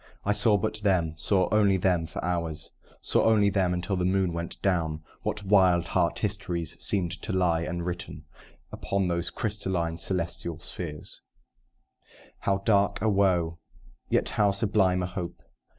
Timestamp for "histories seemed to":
6.17-7.31